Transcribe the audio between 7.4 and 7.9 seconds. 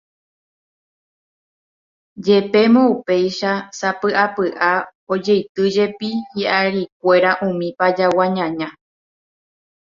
umi